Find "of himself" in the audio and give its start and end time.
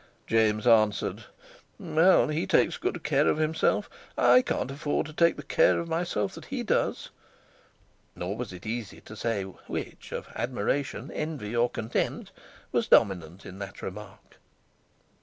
3.27-3.87